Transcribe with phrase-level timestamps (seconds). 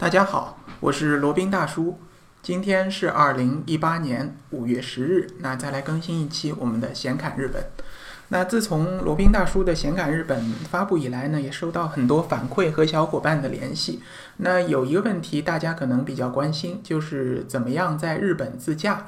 [0.00, 2.00] 大家好，我是罗宾大叔。
[2.40, 7.62] 今天是二零一八年五月十日，那再来更新一期我们的闲侃日本。
[8.32, 10.40] 那自从罗宾大叔的闲侃日本
[10.70, 14.00] 发布以来呢，也收到很多反馈和小伙伴的联系。
[14.38, 19.06] 那有一个问题，大家可能比较关心，就是怎么样在日本自驾。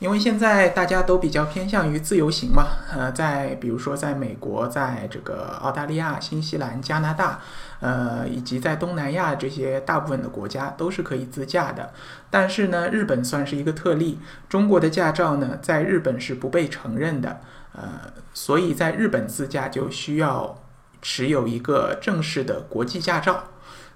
[0.00, 7.38] 因为现在大家都比较偏向于自由行嘛，呃，在比如说在美国，在这个澳大利亚、新西兰、加拿大，
[7.78, 11.92] 呃，以及在东南亚这些大部分的国家都是可以自驾的。
[12.28, 14.18] 但是呢，日本算是一个特例，
[14.48, 17.40] 中国的驾照呢在日本是不被承认的，
[17.74, 20.62] 呃，所以在日本自驾就需要
[21.02, 23.44] 持有一个正式的国际驾照。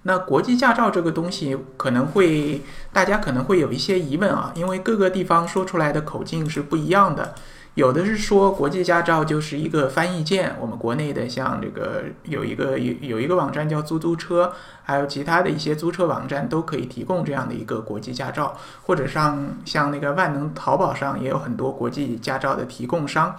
[0.02, 7.34] 那国际驾照这个东西可能会，大家可能会有一些疑问啊，因为各个地方说出来的口径是不一样的。
[7.78, 23.36] 有的是说国际驾照就是一个翻译件，我们国内的像这个有一个有有一个网站叫租租车，还有其他的一些租车网站都可以提供这样的一个国际驾照，或者上像那个万能淘宝上也有很多国际驾照的提供商。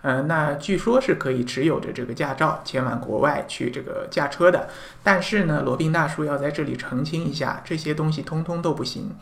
[0.00, 4.66] 呃，那据说是可以持有着这个驾照前往国外去这个驾车的，
[5.02, 9.14] 但是呢，罗宾大叔要在这里澄清一下，这些东西通通都不行。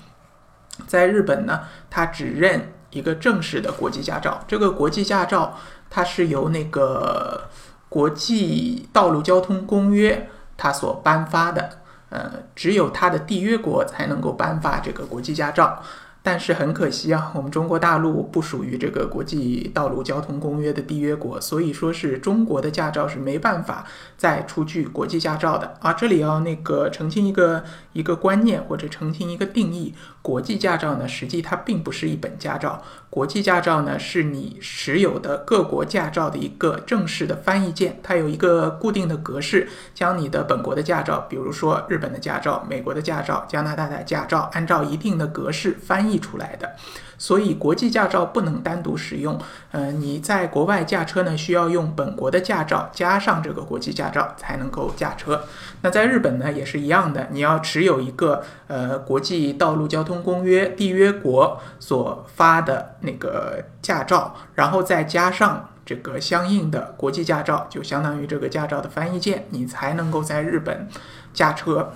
[0.86, 5.58] 在日本呢，他只认一个正式的国际驾照，这个国际驾照
[5.90, 7.48] 它是由那个
[7.88, 11.78] 国际道路交通公约它所颁发的，
[12.10, 15.82] 呃，只有它的缔约国才能够颁发这个国际驾照。
[16.24, 23.84] 但是很可惜啊，我们中国大陆不属于这个国际道路交通公约的缔约国，所以说是中国的驾照是没办法
[24.16, 25.92] 再出具国际驾照的啊。
[25.92, 29.92] 这里要那个澄清一个一个观念或者澄清一个定义，
[30.22, 46.11] 国际驾照呢，实际它并不是一本驾照，国际驾照呢是你持有的各国驾照的一个正式的翻译件，它有一个固定的格式，将你的本国的驾照，比如说日本的驾照、美国的驾照、加拿大的驾照，按照一定的格式翻译。
[46.12, 46.76] 译出来的，
[47.16, 49.40] 所以国际驾照不能单独使用。
[49.70, 55.44] 呃，你在国外驾车呢，需要用本国的驾照加上这个国际驾照才能够驾车。
[55.80, 70.86] 那在日本呢，也是一样的，你要持有一个呃国际道路交通公约缔约国所发的那个驾照，然后再加上这个相应的国际驾照，就相当于这个驾照的翻译件，你才能够在日本
[71.32, 71.92] 驾车。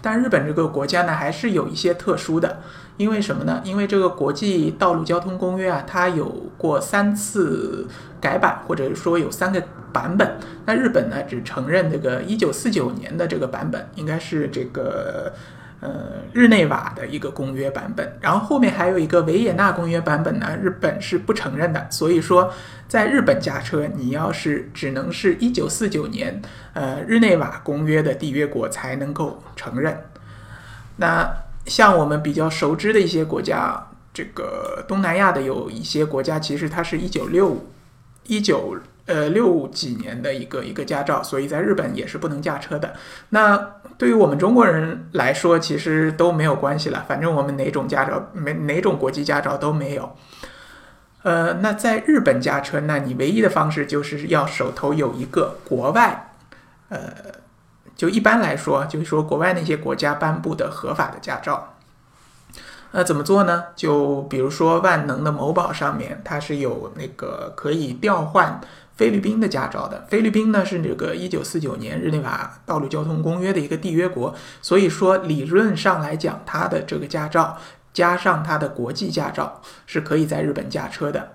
[0.00, 2.60] 但日本这个国家呢，还是有一些特殊的。
[3.02, 3.60] 因为什么呢？
[3.64, 6.24] 因为这个国际道路交通公约啊，它有
[6.56, 7.88] 过三次
[8.20, 9.60] 改版，或者说有三个
[9.92, 10.36] 版本。
[10.66, 15.32] 那日本呢，只承认这个一九四九年的这个版本，应该是这个
[15.80, 15.90] 呃
[16.32, 18.16] 日内瓦的一个公约版本。
[18.20, 21.84] 然后后面还有一个维也纳公约版本呢，日本是不承认的。
[21.90, 22.54] 所以说，
[22.86, 26.40] 在日本驾车，你要是只能是一九四九年
[26.74, 29.98] 呃日内瓦公约的缔约国才能够承认。
[30.98, 31.28] 那。
[31.66, 37.66] 像我们比较熟知的一些国家，这个东南亚的有一些国家，其实它是一九六
[38.26, 42.94] 一九呃六几年的一个一个驾照，所以在日本也是不能驾车的。
[43.30, 50.16] 那对于我们中国人来说，其实都没有关系了，反正我们哪种驾照没哪种国际驾照都没有。
[51.22, 56.32] 呃，那在日本驾车，那你唯一的方式就是要手头有一个国外，
[56.88, 57.41] 呃。
[57.96, 61.74] 就一般来说，就是说国外那些国家颁布的合法的驾照，
[62.92, 63.64] 那怎么做呢？
[63.74, 68.60] 就比如说万能的某宝上面，它是有那个可以调换
[68.96, 70.04] 菲律宾的驾照的。
[70.08, 77.56] 菲律宾呢是这个一九四九年日内瓦道路交通公约的一个缔约国，所以说理论上来讲，它的这个驾照
[77.92, 81.34] 加上它的国际驾照是可以在日本驾车的。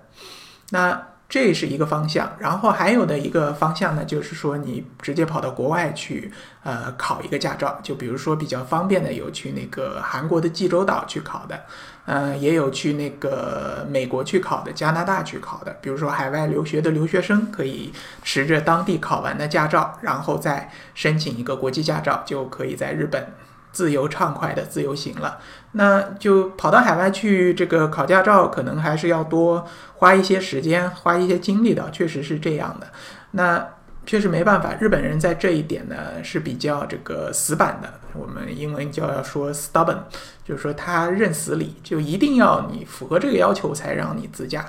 [0.70, 7.78] 那这是一个方向，然后还有的一个方向呢，就是说你直接跑到国外去，呃，考一个驾照。
[7.82, 11.60] 就比如说比较方便的，有去那个韩国的济州岛去考的，
[12.06, 15.76] 呃，也有去那个美国去考的，加拿大去考的。
[15.82, 23.28] 比如说海外留学的留学生，可以持着当地考完的驾照，然后再申请一个国际驾照，就可以在日本。
[23.72, 25.38] 自由畅快的自由行了，
[25.72, 29.66] 那就跑到海外去这个考驾照，可能还是要多
[29.96, 32.86] 花一些时间，花一些精力的，确实是这样的。
[33.32, 33.64] 那
[34.06, 39.98] 确实没办法，日本人在这一点呢是比较这个死板的，我们英文叫要说 stubborn，
[40.44, 44.64] 就是说他认死理，就一定要你符合这个要求才让你自驾。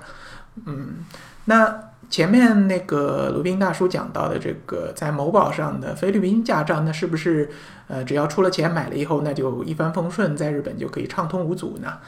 [0.66, 1.06] 嗯，
[1.46, 1.89] 那。
[2.10, 7.50] 前面那个卢宾大叔讲到的这个在某宝上的菲律宾驾照，那是不是
[7.88, 12.00] 呃只要出了钱买了以后，那就一帆风顺，在日本就可以畅通无阻呢？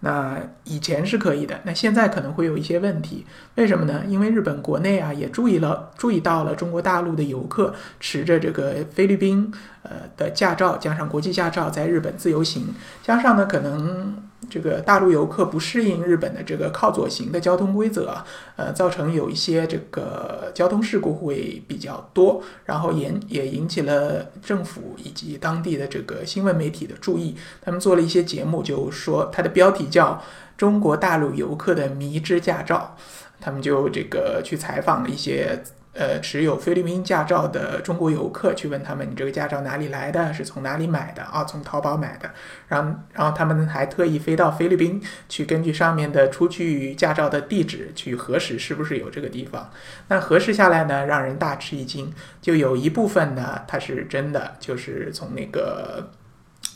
[0.00, 3.26] 那以前是可以的，那现在可能会有一些问题。
[3.56, 4.04] 为什么呢？
[4.06, 9.52] 因为日本国内啊也注意了，注意到了中国大陆的游客持着这个菲律宾
[9.82, 12.68] 呃的驾照，加上国际驾照在日本自由行，
[13.02, 14.27] 加上呢可能。
[14.48, 18.16] 这个大陆游客不适应日本的这个靠左行的交通规则，
[18.56, 27.36] 呃，造成有一些这个交通事故会比较多，然后也也引起了政府以及当地的这个新闻媒体的注意。
[27.60, 30.12] 他们做了一些节目，就说它的标题叫
[30.56, 32.96] 《中国大陆游客的迷之驾照》，
[33.40, 35.62] 他们就这个去采访了一些。
[35.94, 40.32] 呃，持有菲律宾驾照的中国游客去问他们：“你这个驾照哪里来的？
[40.32, 42.30] 是从哪里买的？”啊，从淘宝买的。
[42.68, 49.70] 然后，然后他们还特意飞到菲律宾去，根据上面的出具驾照的地址去核实是不是有这个地方。
[50.06, 56.10] 那核实下来呢，让人大吃一惊，就有一部分呢，它是真的，就是从那个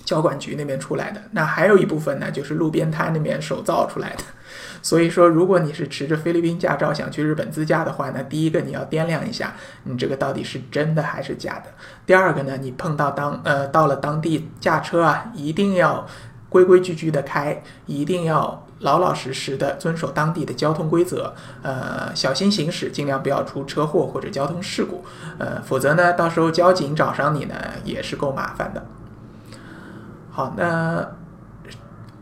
[0.04, 1.20] 交管局那边出来的。
[1.32, 4.24] 那还有一部分呢，就是路边摊那边手造出来的。
[4.82, 9.54] 所以说，如果你是持着菲律宾驾照想去日本自驾的话，那第一个你要掂量一下，
[9.84, 11.66] 你这个到底是真的还是假的。
[12.04, 16.04] 第二个呢，你碰到当呃到了当地驾车啊，一定要
[16.48, 21.32] 规规矩矩的开，一定要老老实实的遵守当地的交通规则，
[21.62, 25.04] 呃，小心行驶，尽量不要出车祸或者交通事故，
[25.38, 27.54] 呃，否则呢，到时候交警找上你呢，
[27.84, 28.84] 也是够麻烦的。
[30.32, 31.06] 好，那。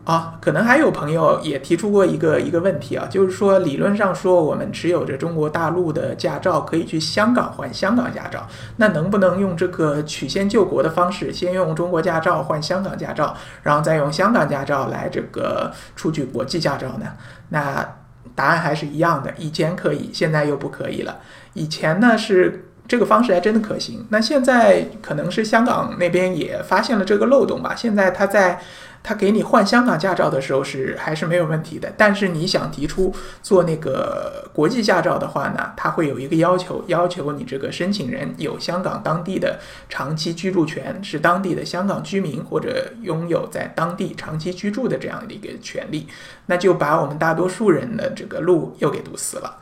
[0.03, 8.45] 啊，可能还有朋友也提出过一个一个问题啊，就是说理论上说我们持有着中国大陆的驾照，可以去香港换香港驾照，
[8.79, 17.06] 那能不能用这个曲线救国的方式，先用中国驾照换香港驾照，然后再用香港驾照来这个出具国际驾照呢？
[17.51, 17.97] 那
[18.35, 21.19] 答案还是一样的，以前可以，现在又不可以了。
[21.53, 28.61] 以前呢是这个方式还真的可行，那现在可能是香港那边也发现了这个漏洞吧，现在他在。
[29.03, 33.11] 他给你换香港驾照的时候是还是没有问题的，但是你想提出
[33.43, 39.59] 做那个国际驾照的话呢，他会有一个要求，要求你这个申请人有香港当地的
[39.89, 46.07] 长期居住权，是当地的香港居民或者拥有在当地长期居住的这样的一个权利，
[46.45, 49.57] 那就把我们大多数人的这个路又给堵死了。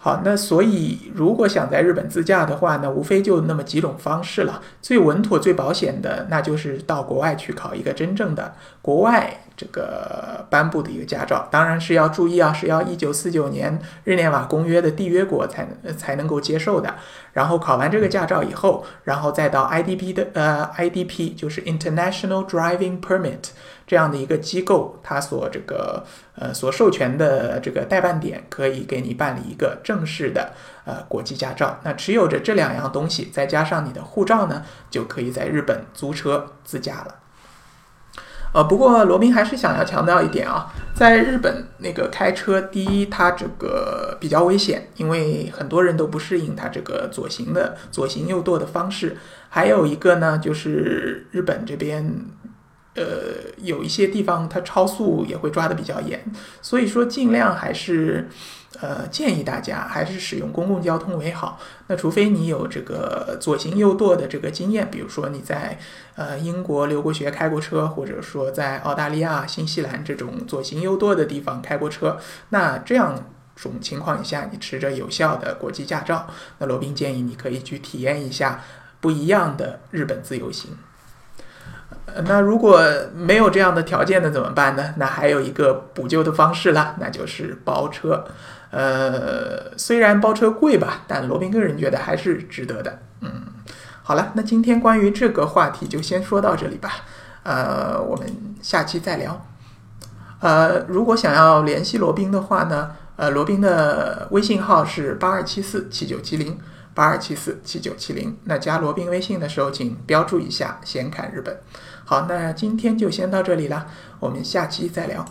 [0.00, 4.62] 好，那所以如果想在日本自驾的话呢，无非就那么几种方式了。
[4.80, 11.48] 最稳妥、最保险的，那就是到国外去考一个真正的国外这个颁布的一个驾照。
[11.50, 16.94] 当然是要注意啊，是要一九四九年日内瓦公约的缔约国才能才能够接受的。
[17.32, 23.48] 然后考完这个驾照以后，然后再到 IDP 的呃 IDP，就是 International Driving Permit。
[23.88, 26.04] 这样的一个机构，它所这个
[26.36, 30.52] 呃所授权的这个代办点，可以给你办理一个正式的
[30.84, 31.80] 呃国际驾照。
[31.82, 37.14] 那持有着这两样东西，再加上你的护照呢，就可以在日本租车自驾了。
[38.52, 49.16] 呃，不过罗宾还是想要强调一点啊，在日本那个开车，第一它这个比较危险，因为很多人都不适应它这个左行的左行右舵的方式。
[49.48, 52.26] 还有一个呢，就是日本这边。
[52.98, 56.20] 呃，有一些地方它超速也会抓的比较严，
[56.60, 58.28] 所以说尽量还是，
[58.80, 61.60] 呃，建议大家还是使用公共交通为好。
[61.86, 65.78] 那除非你有这个左行右舵的这个经验，比如说你在
[66.16, 72.18] 呃英国留过学开过车，或者说在澳大利亚、新西兰这种左行右舵的地方开过车，
[72.48, 73.24] 那这样
[73.54, 76.26] 种情况下，你持着有效的国际驾照，
[76.58, 78.62] 那罗宾建议你可以去体验一下
[79.00, 80.72] 不一样的日本自由行。
[82.26, 82.82] 那如果
[83.14, 84.94] 没有这样的条件呢，怎么办呢？
[84.96, 88.24] 那还有一个补救的方式啦，那就是包车。
[88.70, 92.98] 呃，虽然包车贵吧，但罗宾个人觉得还是值得的。
[93.20, 93.30] 嗯，
[94.02, 96.90] 好了，那今天关于这个话题就先说到这里吧。
[97.44, 98.26] 呃，我们
[98.60, 99.46] 下期再聊。
[100.40, 106.58] 呃，如果想要联系罗宾的话呢，呃，罗宾的微信号是八二七四七九七零。
[106.98, 111.56] 八二七四七九七零，那加罗宾微信的时候，请标注一下“闲侃日本”。
[112.04, 113.86] 好，那今天就先到这里了，
[114.18, 115.24] 我们下期再聊。